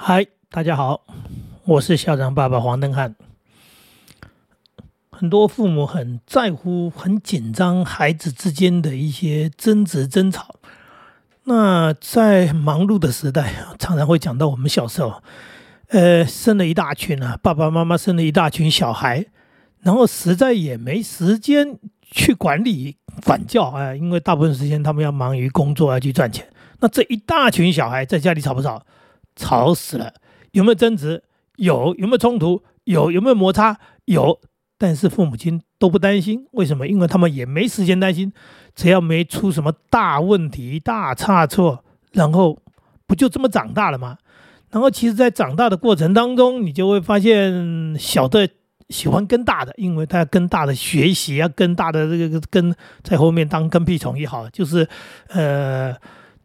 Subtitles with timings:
[0.00, 1.02] 嗨，大家好，
[1.64, 3.16] 我是校长爸爸黄登汉。
[5.10, 10.54] 很多父母很在乎、很紧张孩子之间的一些争执、争吵。
[11.44, 15.20] 那在忙碌的时代，常常会讲到我们小时候，
[15.88, 19.26] 呃，生了一大群啊，爸爸妈妈生了一大群小孩，
[19.80, 22.96] 然后实在也没时间去管理、
[23.26, 26.48] 管教啊，因为大部分时间他们要忙于工作，要去赚钱。
[26.78, 28.80] 那这一大群小孩在家里吵不吵？
[29.38, 30.12] 吵死了！
[30.50, 31.22] 有没有争执？
[31.56, 31.94] 有。
[31.94, 32.62] 有没有冲突？
[32.84, 33.10] 有。
[33.10, 33.78] 有没有摩擦？
[34.04, 34.40] 有。
[34.76, 36.86] 但是父母亲都不担心，为什么？
[36.86, 38.32] 因为他们也没时间担心。
[38.74, 42.58] 只要没出什么大问题、大差错，然后
[43.06, 44.18] 不就这么长大了吗？
[44.70, 48.48] 然后其实，在长大的过程当中，你就会发现，小的
[48.88, 54.88] 喜欢跟大的，因为他跟大的学习啊，跟大的这个跟在后面当跟屁虫也好，就是
[55.28, 55.96] 呃。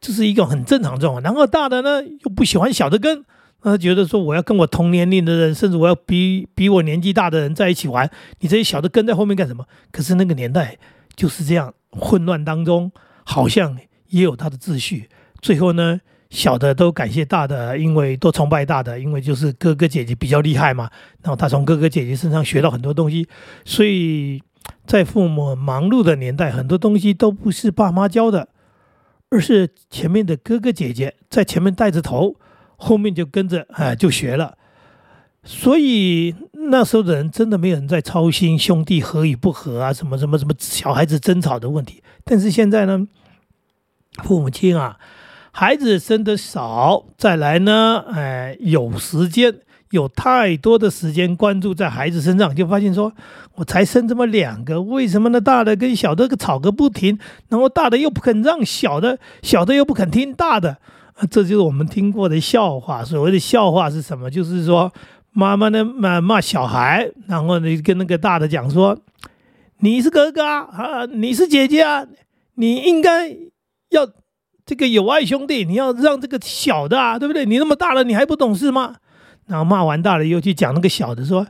[0.03, 3.23] 这是一个很正常状况，然后大的呢又不喜欢小的跟，
[3.61, 8.11] 他觉得说我要跟我同年龄的人，甚至我要比比我年纪大的人在一起玩，
[8.42, 9.66] 你这些小的跟在后面干什么？
[9.94, 10.77] 可是那个年代
[11.16, 12.92] 就是这样混乱当中，
[13.23, 13.77] 好像
[14.09, 15.08] 也有他的秩序。
[15.42, 20.89] 最后呢，小的都感谢大的，因为都崇拜大的，因为就是哥哥姐姐比较厉害嘛。
[21.22, 23.25] 然后他从哥哥姐姐身上学到很多东西，
[23.64, 24.44] 所以
[24.86, 28.49] 在父母忙碌的年代，很多东西都不是爸妈教的。
[29.34, 32.36] 而是前面的哥哥姐姐在前面带着头，
[32.76, 34.56] 后面就跟着啊就学了，
[35.44, 42.04] 所以那时候的人真的没有人在操心兄弟和与不和啊，什么什么什么小孩子争吵的问题。
[42.23, 43.08] 但是现在呢，
[44.23, 45.00] 父母亲啊，
[45.52, 49.61] 孩子生的少，再来呢，哎，有时间。
[49.94, 53.13] 有太多的时间关注在孩子身上，就发现说，
[53.53, 55.39] 我才生这么两个，为什么呢？
[55.39, 60.77] 大的跟小的吵个不停，然后大的又不肯让小的，小的又不肯听大的，
[61.30, 63.05] 这就是我们听过的笑话。
[63.05, 64.31] 所谓的笑话是什么？
[64.31, 64.91] 就是说，
[65.31, 68.97] 妈妈呢骂骂小孩，然后呢跟那个大的讲说，
[69.81, 72.04] 你是哥哥啊，你是姐姐啊，
[72.55, 73.30] 你应该
[73.92, 74.10] 要
[74.65, 77.45] 这个友爱兄弟，你要让这个小的啊，对不对？
[77.45, 78.95] 你那么大了，你还不懂事吗？
[79.48, 81.48] 然后骂完大了，又去讲那个小的，说：“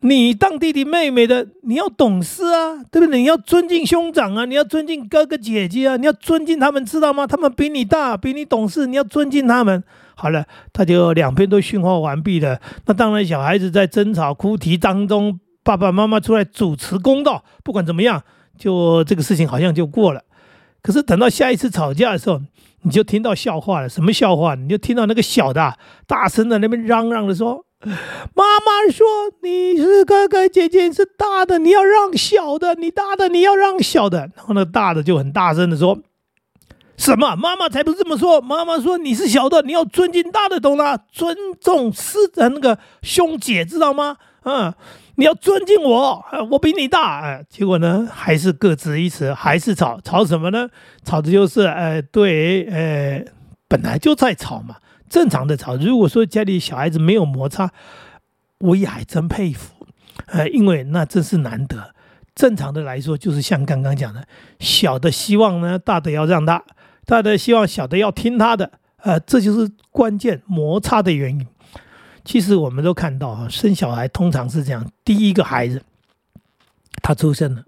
[0.00, 3.18] 你当弟弟妹妹的，你要懂事啊，对不对？
[3.18, 7.26] 你要尊敬兄长啊，你要尊敬哥哥姐姐啊，你要尊敬他们，知道吗？
[7.26, 9.82] 他们比你大，比你懂事，你要尊敬他们。”
[10.14, 12.60] 好了，他就两边都训话完毕了。
[12.84, 18.22] 那当然，小孩子在争吵哭啼当中，爸爸妈妈出来主持公道，不管怎么样，
[18.58, 20.22] 就这个事情好像就过了。
[20.82, 22.40] 可是等到下一次吵架的时候，
[22.82, 24.54] 你就听到笑话了，什么笑话？
[24.54, 25.76] 你就听到那个小的
[26.06, 27.64] 大声的那边嚷嚷的说
[28.34, 29.06] ：“妈妈说
[29.42, 35.98] 你是哥哥姐姐是大的，你要让小的，你大的你要让小的。”然后那大的就很大声的说
[36.96, 37.36] ：“什么？
[37.36, 38.40] 妈妈才不是这么说！
[38.40, 40.98] 妈妈说你是小的，你要尊敬大的，懂了？
[41.12, 44.16] 尊重师的那个兄姐，知道吗？
[44.44, 44.72] 嗯。”
[45.20, 50.70] 你要尊敬我，我比你大，哎，结果呢，还是各执一词，还是吵，吵什么呢？
[51.04, 53.22] 吵的就是，哎，对，哎，
[53.68, 54.76] 本来就在吵嘛，
[55.10, 55.76] 正常的吵。
[55.76, 57.70] 如果说家里小孩子没有摩擦，
[58.60, 59.86] 我也还真佩服，
[60.28, 61.94] 呃，因为那真是难得。
[62.34, 64.26] 正常的来说，就是像刚刚讲的，
[64.58, 66.64] 小的希望呢，大的要让他，
[67.04, 68.72] 大的希望小的要听他的，
[69.02, 71.46] 呃，这就是关键摩擦的原因。
[72.24, 75.82] 其实我们都看到啊，生小孩通常是这样：第一个孩子
[77.02, 77.64] 他出生了，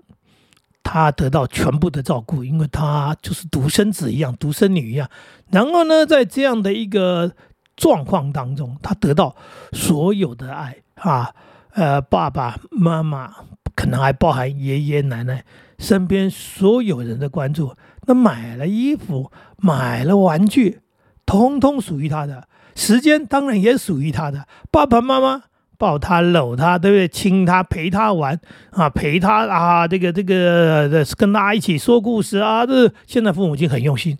[0.82, 5.08] 他得到全部的照顾，因为他就是独生子一样、独生女一样。
[5.50, 7.32] 然后呢，在这样的一个
[7.76, 9.34] 状况当中，他得到
[9.72, 11.34] 所有的爱啊，
[11.70, 13.34] 呃，爸爸妈妈，
[13.74, 15.44] 可能还包含爷爷奶奶
[15.78, 17.74] 身边所有人的关注。
[18.06, 20.80] 那买了衣服，买了玩具，
[21.24, 22.48] 通通属于他的。
[22.74, 25.42] 时间当然也属于他的，爸爸妈妈
[25.78, 27.08] 抱他、搂他，对不对？
[27.08, 28.38] 亲他、陪他玩
[28.70, 32.64] 啊，陪他啊，这个、这个，跟他一起说故事啊。
[32.64, 34.16] 这现在父母亲很用心，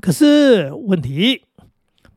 [0.00, 1.42] 可是问题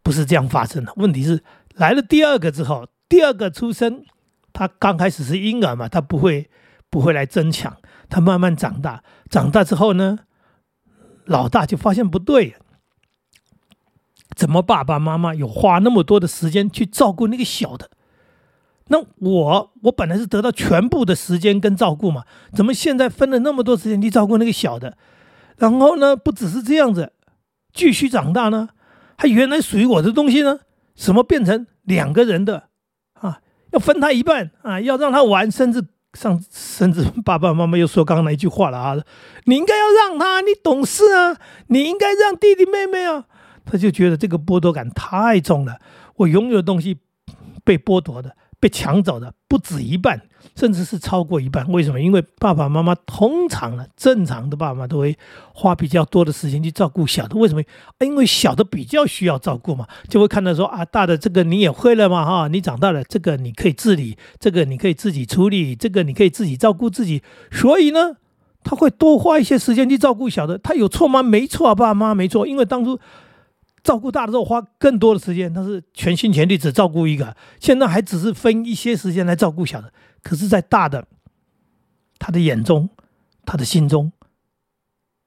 [0.03, 0.91] 不是这样发生的。
[0.97, 1.41] 问题是
[1.75, 4.03] 来了第二个之后，第二个出生，
[4.51, 6.49] 他刚开始是婴儿嘛，他不会
[6.89, 7.77] 不会来争抢，
[8.09, 10.19] 他慢慢长大，长大之后呢，
[11.25, 12.55] 老大就发现不对。
[14.35, 17.89] 怎么爸爸妈妈有花那么多的时间去照顾那个小的？
[18.87, 22.23] 那我我本来是得到全部的时间跟照顾嘛，
[22.53, 24.97] 怎么现在分了那么多时间去照顾那个小的？
[25.57, 27.13] 然后呢，不只是这样子，
[27.73, 28.69] 继续长大呢，
[29.17, 30.59] 还原来属于我的东西呢，
[30.95, 32.69] 什么变成两个人的
[33.13, 33.39] 啊？
[33.71, 34.81] 要分他一半啊？
[34.81, 38.97] 要让他玩，甚至上甚至爸爸妈妈又说刚刚那一句话了啊，
[39.45, 41.37] 你应该要让他，你懂事啊，
[41.67, 43.25] 你应该让弟弟妹妹啊。
[43.71, 45.77] 他就觉得这个剥夺感太重了。
[46.17, 46.97] 我拥有的东西
[47.63, 50.21] 被剥夺的、被抢走的不止一半，
[50.57, 51.65] 甚至是超过一半。
[51.71, 52.01] 为什么？
[52.01, 55.17] 因为爸爸妈妈通常呢，正常的爸爸妈妈都会
[55.53, 57.37] 花比较多的时间去照顾小的。
[57.37, 57.63] 为什么？
[58.01, 67.23] 因为小的比较需要照顾嘛，就会看到说啊，大的这个你也会了嘛，哈，你长大了，这个你可以自理，这个你可以自己处理，这个你可以自己照顾自己。
[67.49, 68.17] 所以呢，
[68.65, 70.57] 他会多花一些时间去照顾小的。
[70.57, 71.23] 他有错吗？
[71.23, 72.99] 没错啊，爸妈没错，因为当初。
[73.83, 79.91] 照顾大的时候花更多的时间，他是全心全力只照顾一个，现在还只是分一些时间来照顾小的。
[80.21, 81.07] 可是，在大的
[82.19, 82.89] 他的眼中，
[83.45, 84.11] 他的心中，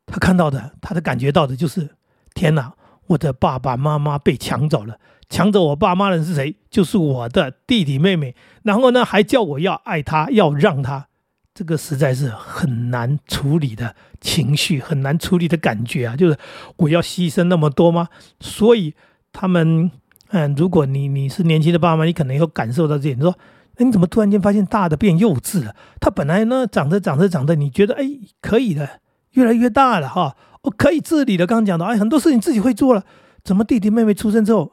[0.06, 1.96] 他看到的，他的感觉到的就是：
[2.34, 2.74] 天哪，
[3.08, 4.98] 我的爸爸妈妈被抢走了，
[5.28, 6.56] 抢走我爸妈的人是谁？
[6.70, 8.36] 就是我的弟弟妹妹。
[8.62, 11.08] 然后呢，还叫我要爱他，要让他。
[11.54, 16.16] 这个实在是很难处理的情绪，很难处理的感觉啊！
[16.16, 16.36] 就是
[16.78, 18.08] 我要牺牲那么多吗？
[18.40, 18.92] 所以
[19.32, 19.88] 他们，
[20.30, 23.16] 嗯，如果你你是年轻的爸妈，你可能有感受到这点。
[23.16, 23.30] 你说，
[23.76, 25.76] 哎，你怎么突然间发现大的变幼稚了？
[26.00, 28.04] 他本来呢，长着长着长着，你觉得哎
[28.40, 29.00] 可以的，
[29.34, 31.46] 越来越大了哈，我可以自理的。
[31.46, 33.04] 刚刚讲到，哎，很多事情自己会做了。
[33.44, 34.72] 怎么弟弟妹妹出生之后，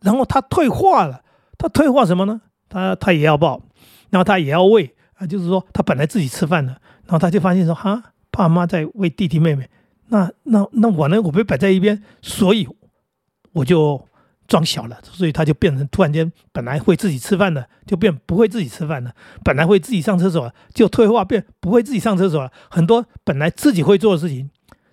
[0.00, 1.22] 然后他退化了？
[1.58, 2.40] 他退化什么呢？
[2.70, 3.60] 他他也要抱，
[4.08, 4.94] 然后他也要喂。
[5.20, 6.72] 啊，就是说他本来自己吃饭的，
[7.04, 9.68] 然后他就发现说，哈，爸妈在喂弟弟妹妹，
[10.08, 12.66] 那那那我呢，我被摆在一边，所以
[13.52, 14.02] 我就
[14.48, 19.10] 装小了，所以他就变成突然间本来会自己吃饭的，就变不会自己吃饭了；
[19.44, 22.50] 本来会自己上厕所，就退化变不会自己上厕所了。
[22.70, 24.48] 很多本来自己会做的事情，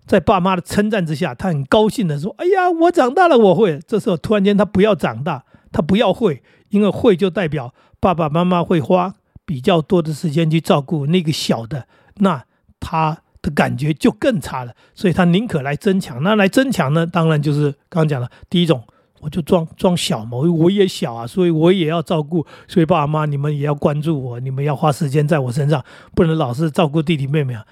[0.05, 9.13] 在爸妈的称赞之下，他很高兴的说：“哎呀，我长大了，我会。”这时候突然间他不要长大，他不要会，因为会就代表爸爸妈妈会花。
[9.47, 12.43] 比较多的时间去照顾那个小的，那
[12.81, 16.21] 他的感觉就更差了，所以他宁可来争抢。
[16.21, 17.07] 那来争抢呢？
[17.07, 18.83] 当然就是刚刚讲的第一种，
[19.21, 22.45] 我就装装小嘛，我也小啊，所以我也要照顾。
[22.67, 25.81] 所以爸爸妈妈你们也要关注我，你们要花时间在我身上，
[26.13, 27.65] 不能老是照顾弟弟妹妹啊。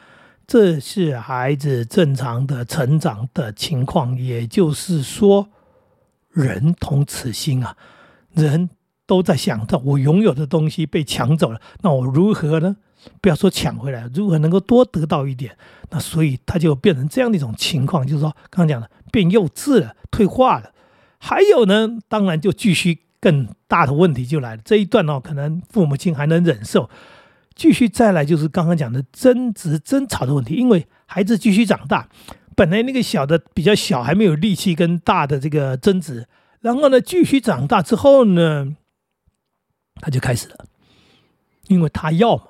[0.47, 5.49] 这是孩子正常的成长的情况，也就是说，
[6.31, 7.75] 人同此心啊，
[8.33, 8.69] 人。
[9.07, 12.77] 都在想到我拥有的东西被抢走了，那我如何呢？
[13.21, 15.55] 不要说抢回来，如何能够多得到一点？
[15.91, 20.71] 那所以他就变成这样的一种情况，就是说刚刚讲的变幼稚了、退化了。
[21.19, 24.61] 还有呢，当然就继续更大的问题就来了。
[24.65, 26.89] 这一段哦，可能父母亲还能忍受，
[27.53, 32.09] 继续再来就是刚刚讲的争执、争吵的问题，因为孩子继续长大，
[32.55, 36.27] 本来那个小的比较小，还没有力气跟大的这个争执，
[36.61, 38.75] 然后呢，继续长大之后呢？
[40.01, 40.65] 他就开始了，
[41.67, 42.43] 因为他要嘛，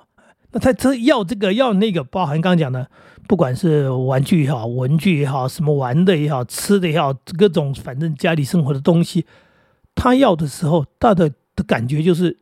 [0.52, 2.90] 那他这要这个要那个，包含刚刚讲的，
[3.26, 9.26] 不管是玩具也好，文具也好，什么玩的也好，吃的也好，各种反正家里生活的东西，
[9.94, 12.38] 他要的时候，他的的感觉就是，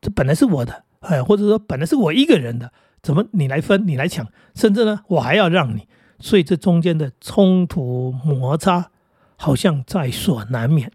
[0.00, 2.72] 这本来是我的，哎，或者说本来是我一个人的，
[3.02, 5.86] 怎么你来分，你来抢，甚至呢，我还要让你，
[6.18, 8.90] 所以这中间的冲突摩擦
[9.36, 10.90] 好像在所难免。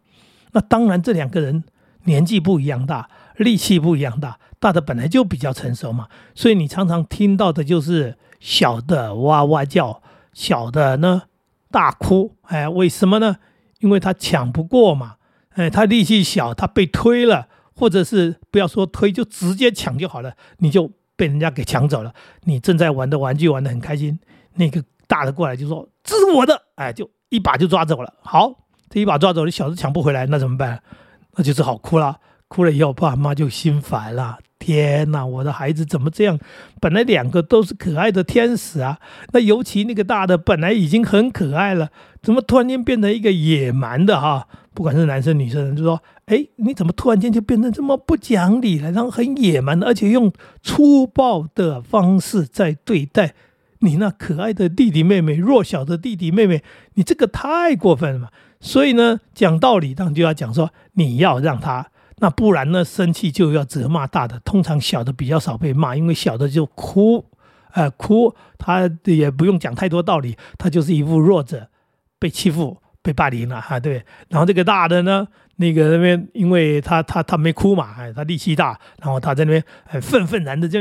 [0.54, 1.64] 那当然，这两个人
[2.04, 3.10] 年纪不一样大。
[3.38, 11.24] 力气不一样大，大的本来就比较成熟嘛，所以你常常听到的就是小的哇哇叫，小的呢
[11.72, 13.38] 大哭，哎，为什么呢？
[13.80, 15.16] 因为他抢不过嘛，
[15.54, 22.14] 哎，他力气小，他被推了，或者是不要说推，就直接抢就好了，你就被人家给抢走了。
[22.44, 24.20] 你正在玩的玩具玩的很开心，
[24.56, 28.14] 那个大的过来就说这是我的，哎，就一把就抓走了。
[28.22, 28.54] 好，
[28.88, 30.84] 这一把抓走，你小的抢不回来，那怎么办？
[31.36, 32.18] 那就只好哭了。
[32.48, 34.40] 哭了以后，爸妈就心烦了。
[34.60, 36.38] 天哪，我的孩子怎么这样？
[36.80, 39.00] 本来两个都是可爱的天使啊，
[39.32, 41.90] 那尤其那个大的本来已经很可爱了，
[42.22, 44.48] 怎么突然间变成一个野蛮的哈？
[44.74, 48.92] 不管是男生女生，就说：哎，你怎么突然间就变成这么不讲理了？
[48.92, 53.34] 然后很野蛮，而且用粗暴的方式在对待
[53.80, 56.62] 你那可爱的弟弟妹妹、弱小的弟弟妹妹，
[56.94, 58.32] 你这个太过分了！
[58.62, 61.88] 所以呢，讲道理当然就要讲说，你要让他。
[62.18, 62.86] 那不然呢？
[62.86, 67.26] 生气就要责骂大的，通常小的比较少被骂，因为小的就哭，
[67.74, 71.68] 呃，哭，他也不用讲太多道理，他就是一副弱者，
[72.20, 74.06] 被欺负、被霸凌了哈，对。
[74.30, 75.28] 然后这个大的呢，
[75.58, 80.80] 那个那边，因为他他他没哭嘛，哎，他力气大，然后他在那边很愤愤然的就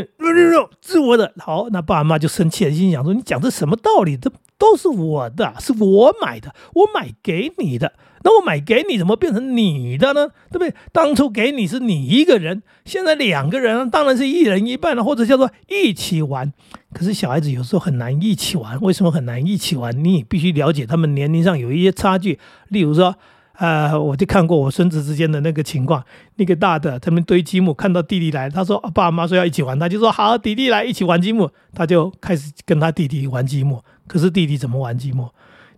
[0.80, 4.16] 自我的好，那爸爸妈妈就生气了，心想说你讲的什么道理？
[4.16, 7.92] 这都是我的，是我买的，我买给你的。
[8.22, 10.28] 那我买给你，怎么变成你的呢？
[10.50, 10.74] 对不对？
[10.92, 16.52] 当初给你是你一个人，现在两个人，当然是一人一半了，或者叫做一起玩。
[16.92, 20.04] 可是小孩子有时候很难一起玩，为什么很难一起玩？
[20.04, 22.38] 你必须了解他们年龄上有一些差距。
[22.68, 23.16] 例如说，
[23.60, 26.02] 呃，我就看过我孙子之间的那个情况，
[26.36, 33.84] 那个大的他们堆积木，看到弟弟来，他说爸妈说要一起玩，他就说好，弟弟来一起玩积木，他就开始跟他弟弟玩积木。
[34.06, 35.28] 可是弟弟怎么玩积木？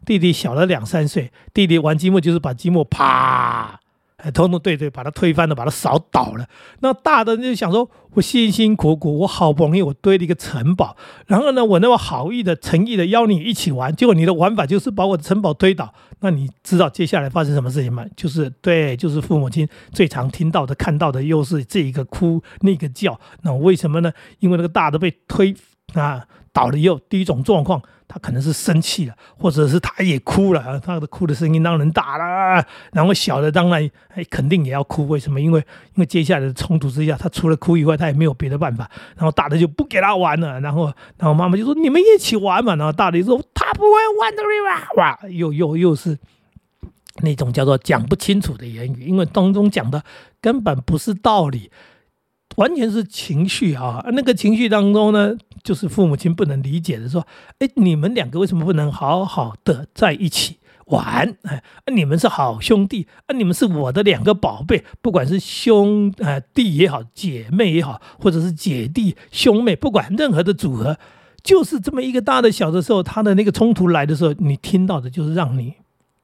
[0.06, 3.80] 弟弟小了两三岁，弟弟玩积木就是把积木啪，
[4.22, 6.46] 哎，通通对对，把它推翻了，把它扫倒了。
[6.80, 15.92] 那大的就想说，我辛辛苦苦，我好不容易我堆了一个城堡，然后呢，我那么好意的、诚意的邀你一起玩，结果你的玩法就是把我的城堡推倒。
[16.20, 18.04] 那你知道接下来发生什么事情吗？
[18.16, 23.18] 就是对，就是父母亲最常听到的、看到的，又是这一个哭那个叫。
[23.42, 24.12] 那为什么呢？
[24.38, 25.52] 因为那个大的被推
[25.94, 27.82] 啊倒了以后，第一种状况。
[28.08, 32.62] 他可能是生气了，或者是他也哭了，他的哭的声音当然大了。
[32.92, 35.40] 然后小的当然哎肯定也要哭，为什么？
[35.40, 38.90] 因为因为接下来的冲突之下，他除了哭以外，他也没有别的办法。
[39.16, 42.76] 然后大的就不给他玩了，然后然后妈妈就说你们一起玩嘛。
[42.76, 43.88] 然后大的说他不会
[44.20, 44.42] 玩的
[44.98, 46.18] 哇，又又又是
[47.22, 50.04] 那种叫做讲不清楚的言语，因为当中讲的
[50.42, 51.70] 根本不是道理。
[52.56, 54.04] 完全是情绪啊！
[54.12, 57.26] 那个情绪当中呢，就是父母亲不能理解的，说
[57.60, 61.34] ：“哎，你们两个为什么不能好好的在一起玩？
[61.44, 61.62] 哎，
[61.94, 70.98] 你们是好兄弟啊，你们是我的两个宝贝，不管是兄啊弟也好，姐妹也好，或者是姐弟兄妹，不管任何的组合，
[71.42, 75.74] 就是这么一个大的小的时候，他的那个冲突来的时候，你听到的就是让你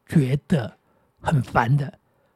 [0.07, 0.75] 觉得
[1.21, 1.95] 很烦的、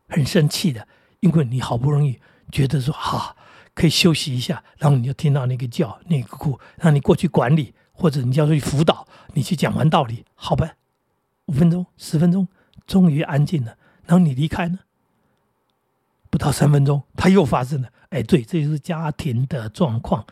[0.09, 0.89] 很生气的，
[1.21, 2.19] 因为你好不容易
[2.51, 3.37] 觉得说哈。”
[3.75, 10.73] 可以休息一下，然后你就听到那个叫、那个哭，让你过去管理，或者你叫去辅导，你去讲完道理，好吧？
[11.47, 12.47] 五分钟、十分钟，
[12.87, 13.77] 终于安静了，
[14.07, 14.81] 然后你离开呢？
[16.31, 17.89] 不到三分钟，它又发生了。
[18.11, 20.27] 哎，对，这就是家庭的状况，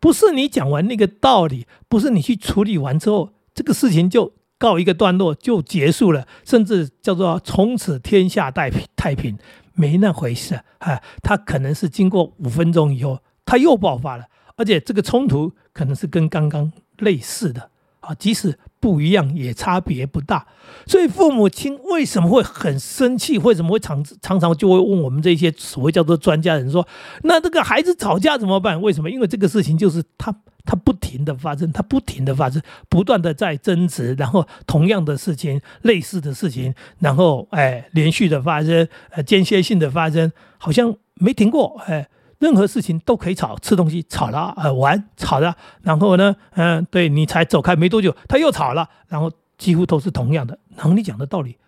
[0.00, 9.36] 不是你讲完那个道理，不是你去处理完之后，这个事情就告一个段落就结束了，甚至叫做从此天下太平太平。
[9.74, 11.00] 没那回事啊！
[11.22, 14.24] 他可能是经过五分钟以后，他又爆发了，
[14.56, 20.46] 而且这个冲突可能是跟刚刚类似的啊，即使不一样，也差别不大。
[20.86, 23.38] 所以父母亲为什么会很生气？
[23.38, 26.86] 为什么会常常常就会问我们这些所谓叫做专家人说
[27.24, 29.10] ：“那这个孩子吵架怎么办？”为什么？
[29.10, 30.34] 因为这个事情就是他。
[30.64, 51.58] 它不停的发生，它不停的发生，不断的在增值，然后同样的事情、类似的事情，然后哎，连续的发生，呃，间歇性的发生，好像没停过，哎，任何事情都可以吵，吃东西吵了，呃，玩吵了，然后呢，嗯，对你才走开没多久，他又吵了，然后几乎都是同样的，然后你讲的道理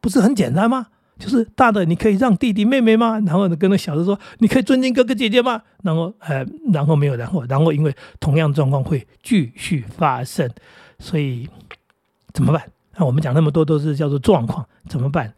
[0.00, 0.86] 不是很简单吗？
[1.18, 3.18] 就是大的，你可以让弟弟妹妹吗？
[3.26, 5.60] 然后呢，跟那小的说，你可以尊敬哥哥姐姐吗？
[5.82, 10.48] 然后，呃，然后没有，然后，然后因为同样状况会继续发生，
[10.98, 11.48] 所以
[12.32, 12.62] 怎么办？
[12.96, 15.34] 那我们讲那么多都是叫做状况，怎么办？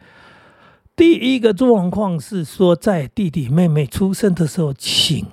[0.97, 5.25] 第一个状况是说，在弟弟妹妹出生的时候，请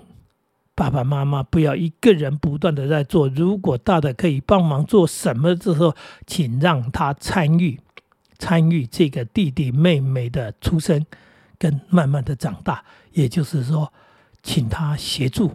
[0.74, 3.27] 爸爸妈妈不要一个人不断的在做。
[3.27, 5.94] 如果大的可以帮忙做什么之后，
[6.25, 7.80] 请让他参与。
[8.38, 11.06] 参与这个弟弟妹妹的出生
[11.58, 13.91] 跟慢慢的长大，也就是说，
[14.44, 15.53] 请他协助。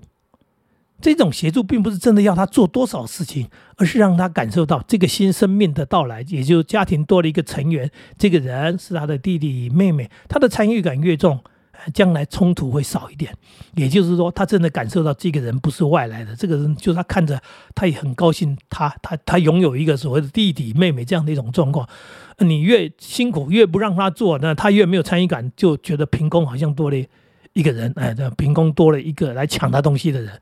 [1.01, 11.43] 这种协助并不是真的要他做多少事情，而是让他感受到这个新生命的到来，也就是家庭多了一个成员，这个人是他的弟弟妹妹，他的参与感越重。
[11.93, 13.35] 将来冲突会少一点，
[13.75, 17.41] 也就是说，他真的感受到这个人不是外来的，这个人就是他看着
[17.75, 21.89] 他也很高兴，他他他拥有一个所谓的弟弟妹妹这样的一种状况。
[22.39, 26.97] 你越辛苦越不让他做，那他越没有参与感，就觉得凭空好像多了
[27.53, 30.41] 一个人，哎，凭空多了一个来抢他东西的人。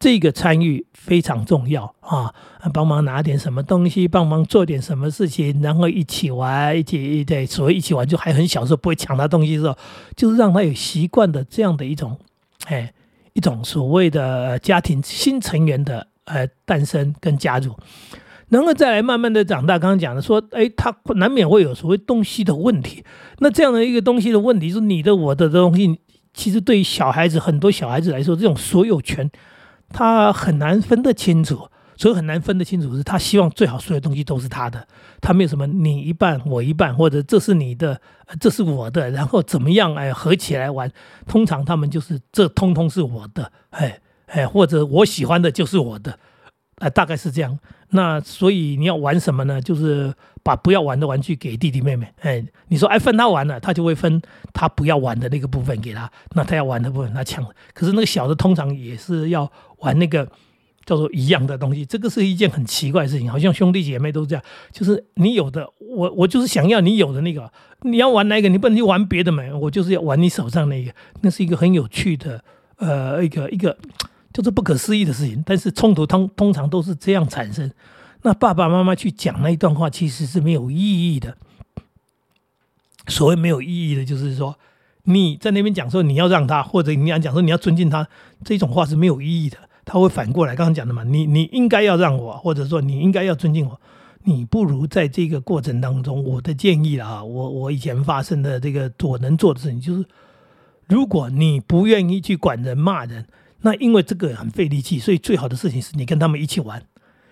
[0.00, 2.34] 这个参与非常重要啊！
[2.72, 9.76] 帮忙拿点什么东西，帮忙做点什么事情，然后一起玩，一起对，所谓一起玩，就还很小时候不会抢他东西的时候，
[10.16, 12.18] 就是让他有习惯的这样的一种，
[12.64, 12.90] 哎，
[13.34, 17.76] 一种所谓的家庭新成员的呃诞生跟加入，
[18.48, 19.78] 然后再来慢慢的长大。
[19.78, 23.04] 刚刚讲的说，哎，他难免会有所谓东西的问题。
[23.40, 25.98] 那这样的一个东西的问题，是你的我的东西，
[26.32, 29.30] 其实对于小孩子很多小孩子来说，这种所有权。
[29.92, 32.96] 他很难分得清楚，所以很难分得清楚。
[32.96, 34.86] 是他希望最好所有东西都是他的，
[35.20, 38.00] 他没有什么你一半我一半，或者这是你的，
[38.38, 40.90] 这是我的，然后怎么样哎合起来玩。
[41.26, 46.18] 通常他们就是这通通是我的，哎哎，或者我喜欢的就是我的，
[46.76, 47.58] 哎，大概是这样。
[47.92, 49.60] 那所以你要玩什么呢？
[49.60, 52.06] 就是把不要玩的玩具给弟弟妹妹。
[52.20, 56.08] 哎，你说哎分他玩了，他就会分他不要玩的那个部分给他。
[56.36, 57.44] 那他要玩的部分他抢。
[57.74, 60.26] 可是那个小的通常也是要玩那个
[60.86, 61.84] 叫做一样的东西。
[61.84, 64.44] 这个是一件很奇怪的事情，好像兄弟姐妹都这样。
[64.72, 67.52] 就是你有的，我我就是想要你有的那个。
[67.82, 68.48] 你要玩哪个？
[68.48, 69.42] 你不能去玩别的嘛。
[69.60, 70.92] 我就是要玩你手上那个。
[71.22, 72.44] 那是一个很有趣的
[72.76, 73.76] 呃一个一个。
[74.32, 77.68] 就是不可思议的事情，但是冲突通通常都是这样产生。
[78.22, 80.76] 那爸爸妈妈去讲那一段话，其实是没有意
[81.12, 81.36] 义的。
[83.08, 84.56] 所谓没有意义的，就是说
[85.02, 88.06] 你在那边讲说你要让他，或者你要讲说你要尊敬他，
[88.44, 89.58] 这种话是没有意义的。
[89.92, 93.80] 他会反过来，刚刚讲的嘛，你你应该要让我，或者说你应该要尊敬我，
[94.22, 100.04] 你不如在这个过程当中，我的建议啊，我我以前发生的这个我能做的事情，就是
[100.86, 103.26] 如果你不愿意去管人骂人。
[103.62, 106.82] 那因为这个很费力气，所以最好的事情是你跟他们一起玩。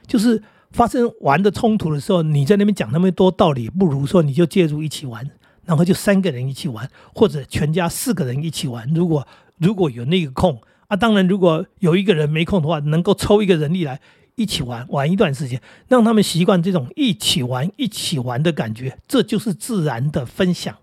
[0.06, 5.26] 就是发生玩的冲突的时候，你在那边讲那么多道理，不如说你就介入一起玩，
[5.64, 8.86] 然后就三个人一起玩，或者全家四个人一起玩。
[8.92, 14.00] 如果如果有那个空啊，当然如果有一个人没空的话，能够抽一个人力来
[14.34, 20.76] 一起玩玩一段时间，让他们习惯这种一起玩一起玩的感觉，这就是自然的分享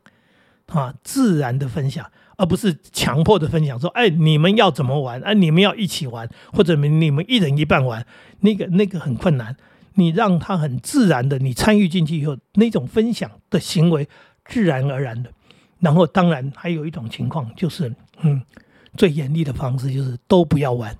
[0.68, 2.10] 啊，自然的分享。
[2.38, 5.22] 而不是强迫的分享，说，哎，你们要怎么玩？
[5.22, 8.06] 哎，你们要一起玩，或者你们一人一半玩，
[8.42, 9.56] 那个那个很困难。
[9.94, 14.10] 你让他很自然的，你参与进去以后，那种分享的行为
[14.44, 15.32] 自然而然的。
[15.80, 18.42] 然后，当然还有一种情况，就是嗯，
[18.96, 20.98] 最严厉的方式就是都不要玩，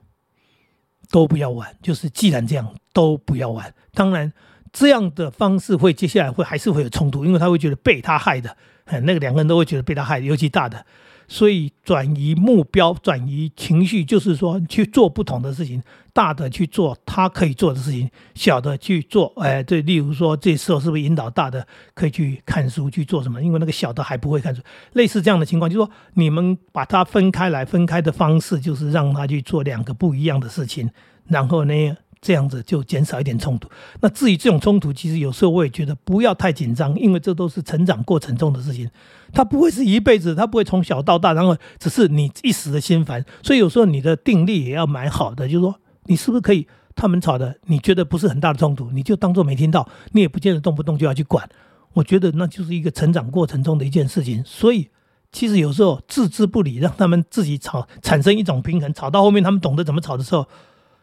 [1.10, 1.76] 都不要玩。
[1.82, 3.74] 就是既然这样，都不要玩。
[3.94, 4.32] 当然，
[4.72, 10.86] 这样的方式会接下来会还是会有冲突，因为他会觉得被他害的，那个两个人都会觉得被他害的，尤其大的。
[11.28, 15.82] 所以转移目标、转移情绪，就是说去做不同的事情。
[16.14, 19.34] 大的去做他可以做的事情，小的去做。
[19.36, 23.44] 哎，对，例如说这时候是不是引导大的可以去看书去做什么？
[23.44, 24.62] 因为那个小的还不会看书。
[24.94, 30.90] 类似这样的情况，就是说你们把它分开来，分开的方式就是让他去做两个不一样的事情，
[31.28, 31.98] 然后呢？
[32.26, 33.70] 这样子就减少一点冲突。
[34.02, 38.90] 那至于这种冲突，其实有时候我也觉得不要太紧张，因为这都是成长过程中的事情，
[39.32, 43.24] 它不会是一辈子，它不会从小到大，然后只是你一时的心烦。
[43.44, 51.48] 所以有时候你的定力也要蛮好的，就是说你是不是可以他们吵的，你觉得不是很大的冲突，你就当做没听到，你也不见得动不动就要去管。
[51.94, 54.44] 我觉得那就是一个成长过程中的一件事情。
[54.44, 54.90] 所以
[55.32, 60.48] 其实有时候置之不理，让他们自己吵，产生一种平衡，吵到后面他们懂得怎么吵的时候。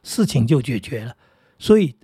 [0.03, 1.17] 事情就解决了，
[1.59, 1.97] 所以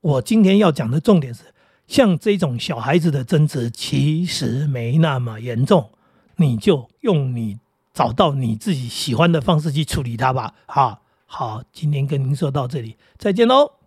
[0.00, 1.42] 我今天要讲的重点是，
[1.86, 5.90] 像这种小孩子的争执其实没那么严重，
[6.36, 7.58] 你就用你
[7.94, 10.54] 找到你自己喜欢的方式去处理它吧。
[10.66, 13.85] 好，好，今天跟您说到这里，再见喽。